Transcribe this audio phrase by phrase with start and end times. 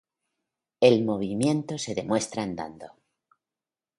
[0.79, 2.87] El movimiento se demuestra andando.